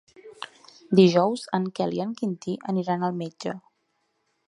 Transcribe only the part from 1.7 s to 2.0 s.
Quel